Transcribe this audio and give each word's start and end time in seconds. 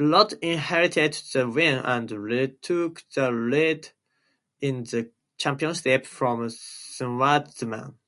Ilott 0.00 0.32
inherited 0.40 1.12
the 1.34 1.46
win 1.46 1.80
and 1.80 2.10
retook 2.10 3.04
the 3.14 3.30
lead 3.30 3.90
in 4.58 4.84
the 4.84 5.12
championship 5.36 6.06
from 6.06 6.48
Shwartzman. 6.48 7.98